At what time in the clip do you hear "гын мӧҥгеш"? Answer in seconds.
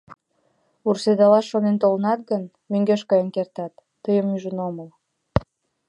2.29-3.01